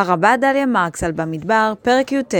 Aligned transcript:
הרבה 0.00 0.36
דליה 0.36 0.66
מרקסל 0.66 1.12
במדבר, 1.12 1.72
פרק 1.82 2.12
י"ט. 2.12 2.34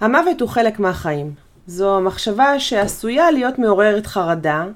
המוות 0.00 0.40
הוא 0.40 0.48
חלק 0.48 0.78
מהחיים. 0.78 1.34
זו 1.66 2.00
מחשבה 2.00 2.60
שעשויה 2.60 3.30
להיות 3.30 3.58
מעוררת 3.58 4.06
חרדה, 4.06 4.66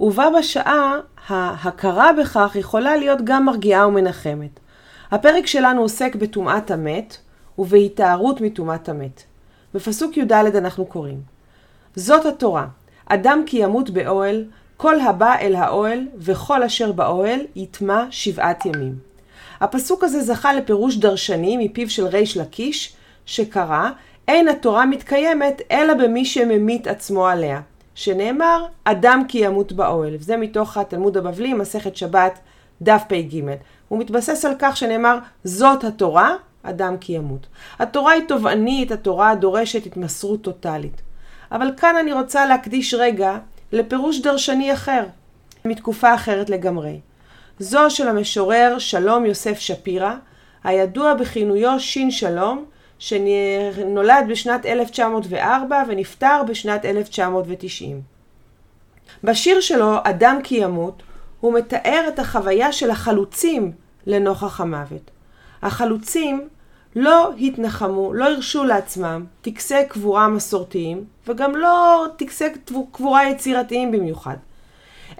ובה 0.00 0.28
בשעה 0.38 0.98
ההכרה 1.28 2.10
בכך 2.12 2.52
יכולה 2.54 2.96
להיות 2.96 3.18
גם 3.24 3.44
מרגיעה 3.44 3.88
ומנחמת. 3.88 4.60
הפרק 5.10 5.46
שלנו 5.46 5.80
עוסק 5.80 6.16
בטומאת 6.16 6.70
המת 6.70 7.16
ובהתארות 7.58 8.40
מטומאת 8.40 8.88
המת. 8.88 9.22
בפסוק 9.74 10.16
י"ד 10.16 10.32
אנחנו 10.32 10.86
קוראים: 10.86 11.20
זאת 11.96 12.26
התורה, 12.26 12.66
אדם 13.06 13.42
כי 13.46 13.56
ימות 13.56 13.90
באוהל, 13.90 14.44
כל 14.76 15.00
הבא 15.00 15.34
אל 15.40 15.54
האוהל 15.54 16.06
וכל 16.16 16.62
אשר 16.62 16.92
באוהל 16.92 17.40
יטמע 17.56 18.04
שבעת 18.10 18.66
ימים. 18.66 19.09
הפסוק 19.60 20.04
הזה 20.04 20.20
זכה 20.22 20.52
לפירוש 20.52 20.96
דרשני 20.96 21.56
מפיו 21.56 21.90
של 21.90 22.06
ריש 22.06 22.36
לקיש, 22.36 22.92
שקרא, 23.26 23.90
אין 24.28 24.48
התורה 24.48 24.86
מתקיימת 24.86 25.62
אלא 25.70 25.94
במי 25.94 26.24
שממית 26.24 26.86
עצמו 26.86 27.26
עליה, 27.26 27.60
שנאמר, 27.94 28.66
אדם 28.84 29.22
כי 29.28 29.38
ימות 29.38 29.72
באוהל. 29.72 30.14
וזה 30.18 30.36
מתוך 30.36 30.76
התלמוד 30.76 31.16
הבבלי, 31.16 31.54
מסכת 31.54 31.96
שבת, 31.96 32.38
דף 32.82 33.02
פ"ג. 33.08 33.40
הוא 33.88 33.98
מתבסס 33.98 34.44
על 34.44 34.52
כך 34.58 34.76
שנאמר, 34.76 35.18
זאת 35.44 35.84
התורה, 35.84 36.34
אדם 36.62 36.96
כי 37.00 37.12
ימות. 37.12 37.46
התורה 37.78 38.12
היא 38.12 38.22
תובענית, 38.28 38.92
התורה 38.92 39.34
דורשת 39.34 39.86
התמסרות 39.86 40.42
טוטאלית. 40.42 41.02
אבל 41.52 41.70
כאן 41.76 41.96
אני 41.96 42.12
רוצה 42.12 42.46
להקדיש 42.46 42.94
רגע 42.94 43.38
לפירוש 43.72 44.20
דרשני 44.20 44.72
אחר, 44.72 45.04
מתקופה 45.64 46.14
אחרת 46.14 46.50
לגמרי. 46.50 46.98
זו 47.60 47.90
של 47.90 48.08
המשורר 48.08 48.76
שלום 48.78 49.26
יוסף 49.26 49.58
שפירא, 49.58 50.14
הידוע 50.64 51.14
בכינויו 51.14 51.80
שין 51.80 52.10
שלום, 52.10 52.64
שנולד 52.98 54.24
בשנת 54.28 54.66
1904 54.66 55.82
ונפטר 55.88 56.42
בשנת 56.48 56.84
1990. 56.84 58.00
בשיר 59.24 59.60
שלו, 59.60 59.96
אדם 60.04 60.38
כי 60.42 60.56
ימות, 60.56 61.02
הוא 61.40 61.54
מתאר 61.54 62.04
את 62.08 62.18
החוויה 62.18 62.72
של 62.72 62.90
החלוצים 62.90 63.72
לנוכח 64.06 64.60
המוות. 64.60 65.10
החלוצים 65.62 66.48
לא 66.96 67.30
התנחמו, 67.40 68.14
לא 68.14 68.24
הרשו 68.24 68.64
לעצמם 68.64 69.24
טקסי 69.42 69.84
קבורה 69.88 70.28
מסורתיים, 70.28 71.04
וגם 71.26 71.56
לא 71.56 72.06
טקסי 72.16 72.44
קבורה 72.92 73.28
יצירתיים 73.28 73.92
במיוחד. 73.92 74.36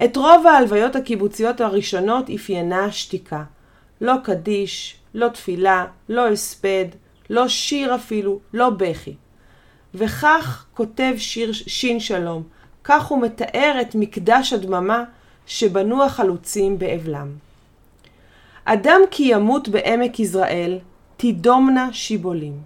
את 0.04 0.16
רוב 0.16 0.46
ההלוויות 0.46 0.96
הקיבוציות 0.96 1.60
הראשונות 1.60 2.30
אפיינה 2.30 2.92
שתיקה. 2.92 3.42
לא 4.00 4.14
קדיש, 4.24 4.96
לא 5.14 5.28
תפילה, 5.28 5.86
לא 6.08 6.28
הספד, 6.28 6.84
לא 7.30 7.48
שיר 7.48 7.94
אפילו, 7.94 8.38
לא 8.52 8.70
בכי. 8.70 9.14
וכך 9.94 10.66
כותב 10.74 11.14
שיר 11.16 11.52
שין 11.52 12.00
שלום, 12.00 12.42
כך 12.84 13.06
הוא 13.06 13.22
מתאר 13.22 13.78
את 13.80 13.94
מקדש 13.94 14.52
הדממה 14.52 15.04
שבנו 15.46 16.04
החלוצים 16.04 16.78
באבלם. 16.78 17.28
אדם 18.64 19.00
כי 19.10 19.22
ימות 19.22 19.68
בעמק 19.68 20.20
יזרעאל, 20.20 20.78
תידומנה 21.16 21.88
שיבולים. 21.92 22.60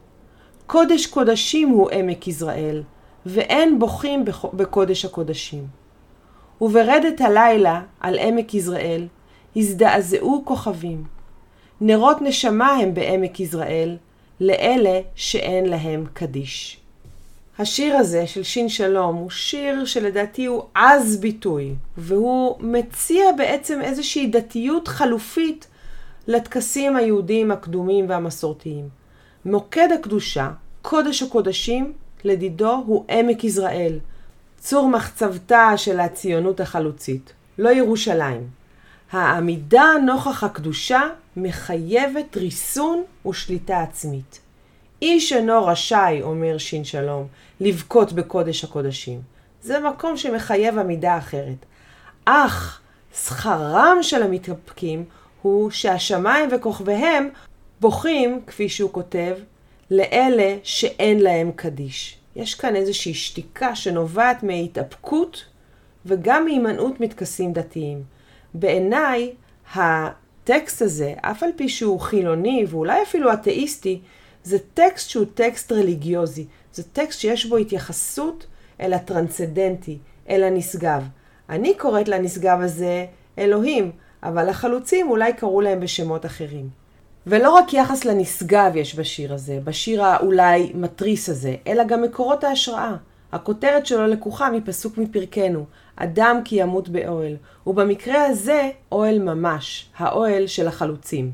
קודש 0.66 1.06
קודשים 1.06 1.68
הוא 1.68 1.90
עמק 1.90 2.28
יזרעאל, 2.28 2.82
ואין 3.26 3.78
בוכים 3.78 4.24
בקודש 4.54 5.04
הקודשים. 5.04 5.83
וברדת 6.60 7.20
הלילה 7.20 7.82
על 8.00 8.18
עמק 8.18 8.54
יזרעאל, 8.54 9.06
הזדעזעו 9.56 10.42
כוכבים. 10.44 11.04
נרות 11.80 12.22
נשמה 12.22 12.70
הם 12.70 12.94
בעמק 12.94 13.40
יזרעאל, 13.40 13.96
לאלה 14.40 15.00
שאין 15.14 15.66
להם 15.66 16.06
קדיש. 16.12 16.80
השיר 17.58 17.96
הזה 17.96 18.26
של 18.26 18.42
שין 18.42 18.68
שלום 18.68 19.16
הוא 19.16 19.30
שיר 19.30 19.84
שלדעתי 19.84 20.46
הוא 20.46 20.62
עז 20.74 21.16
ביטוי, 21.16 21.74
והוא 21.96 22.56
מציע 22.60 23.32
בעצם 23.36 23.80
איזושהי 23.80 24.26
דתיות 24.26 24.88
חלופית 24.88 25.66
לטקסים 26.26 26.96
היהודיים 26.96 27.50
הקדומים 27.50 28.08
והמסורתיים. 28.08 28.88
מוקד 29.44 29.88
הקדושה, 29.94 30.50
קודש 30.82 31.22
הקודשים, 31.22 31.92
לדידו 32.24 32.82
הוא 32.86 33.04
עמק 33.08 33.44
יזרעאל, 33.44 33.98
צור 34.64 34.88
מחצבתה 34.88 35.72
של 35.76 36.00
הציונות 36.00 36.60
החלוצית, 36.60 37.32
לא 37.58 37.68
ירושלים. 37.68 38.48
העמידה 39.12 39.84
נוכח 40.06 40.44
הקדושה 40.44 41.00
מחייבת 41.36 42.36
ריסון 42.36 43.02
ושליטה 43.26 43.80
עצמית. 43.80 44.40
איש 45.02 45.32
אינו 45.32 45.66
רשאי, 45.66 46.22
אומר 46.22 46.58
שין 46.58 46.84
שלום, 46.84 47.26
לבכות 47.60 48.12
בקודש 48.12 48.64
הקודשים. 48.64 49.20
זה 49.62 49.80
מקום 49.80 50.16
שמחייב 50.16 50.78
עמידה 50.78 51.18
אחרת. 51.18 51.66
אך 52.24 52.80
שכרם 53.14 53.98
של 54.02 54.22
המתאפקים 54.22 55.04
הוא 55.42 55.70
שהשמיים 55.70 56.48
וכוכביהם 56.52 57.28
בוכים, 57.80 58.40
כפי 58.46 58.68
שהוא 58.68 58.92
כותב, 58.92 59.36
לאלה 59.90 60.56
שאין 60.62 61.20
להם 61.20 61.50
קדיש. 61.56 62.23
יש 62.36 62.54
כאן 62.54 62.76
איזושהי 62.76 63.14
שתיקה 63.14 63.74
שנובעת 63.74 64.42
מהתאפקות 64.42 65.44
וגם 66.06 66.44
מהימנעות 66.44 67.00
מטקסים 67.00 67.52
דתיים. 67.52 68.02
בעיניי, 68.54 69.32
הטקסט 69.74 70.82
הזה, 70.82 71.14
אף 71.20 71.42
על 71.42 71.50
פי 71.56 71.68
שהוא 71.68 72.00
חילוני 72.00 72.64
ואולי 72.68 73.02
אפילו 73.02 73.32
אתאיסטי, 73.32 74.00
זה 74.44 74.58
טקסט 74.74 75.10
שהוא 75.10 75.26
טקסט 75.34 75.72
רליגיוזי. 75.72 76.46
זה 76.72 76.82
טקסט 76.82 77.20
שיש 77.20 77.46
בו 77.46 77.56
התייחסות 77.56 78.46
אל 78.80 78.92
הטרנסצדנטי, 78.92 79.98
אל 80.28 80.42
הנשגב. 80.42 81.08
אני 81.48 81.74
קוראת 81.74 82.08
לנשגב 82.08 82.60
הזה 82.60 83.06
אלוהים, 83.38 83.92
אבל 84.22 84.48
החלוצים 84.48 85.10
אולי 85.10 85.32
קראו 85.32 85.60
להם 85.60 85.80
בשמות 85.80 86.26
אחרים. 86.26 86.83
ולא 87.26 87.50
רק 87.50 87.72
יחס 87.72 88.04
לנשגב 88.04 88.72
יש 88.74 88.94
בשיר 88.94 89.34
הזה, 89.34 89.58
בשיר 89.64 90.04
האולי 90.04 90.72
מתריס 90.74 91.28
הזה, 91.28 91.54
אלא 91.66 91.84
גם 91.84 92.02
מקורות 92.02 92.44
ההשראה. 92.44 92.94
הכותרת 93.32 93.86
שלו 93.86 94.06
לקוחה 94.06 94.50
מפסוק 94.50 94.98
מפרקנו, 94.98 95.64
אדם 95.96 96.40
כי 96.44 96.56
ימות 96.56 96.88
באוהל, 96.88 97.36
ובמקרה 97.66 98.26
הזה 98.26 98.70
אוהל 98.92 99.18
ממש, 99.18 99.86
האוהל 99.96 100.46
של 100.46 100.68
החלוצים. 100.68 101.30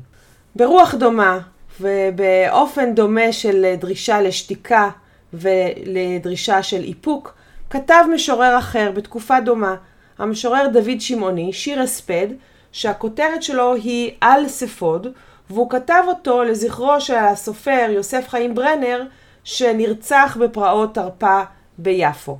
ברוח 0.55 0.95
דומה 0.95 1.39
ובאופן 1.81 2.95
דומה 2.95 3.31
של 3.31 3.75
דרישה 3.79 4.21
לשתיקה 4.21 4.89
ולדרישה 5.33 6.63
של 6.63 6.83
איפוק, 6.83 7.33
כתב 7.69 8.03
משורר 8.13 8.57
אחר 8.57 8.91
בתקופה 8.91 9.39
דומה, 9.39 9.75
המשורר 10.17 10.67
דוד 10.73 11.01
שמעוני, 11.01 11.53
שיר 11.53 11.81
הספד, 11.81 12.27
שהכותרת 12.71 13.43
שלו 13.43 13.73
היא 13.73 14.11
על 14.21 14.47
ספוד, 14.47 15.07
והוא 15.49 15.69
כתב 15.69 16.03
אותו 16.07 16.43
לזכרו 16.43 17.01
של 17.01 17.15
הסופר 17.15 17.87
יוסף 17.89 18.27
חיים 18.29 18.55
ברנר, 18.55 19.03
שנרצח 19.43 20.37
בפרעות 20.39 20.95
תרפ"א 20.95 21.43
ביפו. 21.77 22.37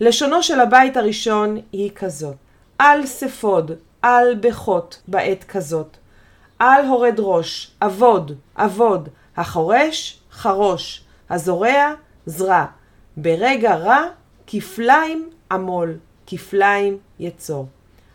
לשונו 0.00 0.42
של 0.42 0.60
הבית 0.60 0.96
הראשון 0.96 1.56
היא 1.72 1.90
כזאת: 1.94 2.36
על 2.78 3.06
ספוד, 3.06 3.72
על 4.02 4.34
בכות 4.34 5.02
בעת 5.08 5.44
כזאת. 5.44 5.96
על 6.58 6.86
הורד 6.86 7.14
ראש, 7.18 7.70
אבוד, 7.82 8.32
אבוד, 8.56 9.08
החורש, 9.36 10.20
חרוש, 10.32 11.04
הזורע, 11.30 11.92
זרע. 12.26 12.64
ברגע 13.16 13.74
רע, 13.74 14.04
כפליים 14.46 15.30
עמול, 15.52 15.96
כפליים 16.26 16.98
יצור. 17.18 17.66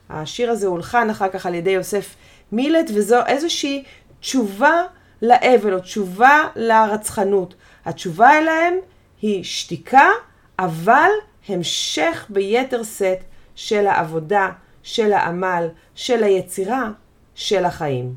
השיר 0.10 0.52
הזה 0.52 0.68
הולחן 0.68 1.10
אחר 1.10 1.30
כך 1.30 1.46
על 1.46 1.56
ידי 1.56 1.72
יוסף 1.72 2.16
מילט, 2.52 2.92
וזו 2.94 3.26
איזושהי 3.26 3.84
תשובה 4.24 4.84
לאבל 5.22 5.74
או 5.74 5.80
תשובה 5.80 6.48
לרצחנות. 6.56 7.54
התשובה 7.86 8.38
אליהם 8.38 8.74
היא 9.22 9.44
שתיקה, 9.44 10.10
אבל 10.60 11.10
המשך 11.48 12.26
ביתר 12.30 12.84
שאת 12.84 13.24
של 13.56 13.88
העבודה, 13.88 14.50
של 14.84 15.14
העמל, 15.14 15.68
של 15.96 16.24
היצירה, 16.24 16.90
של 17.36 17.66
החיים. 17.66 18.16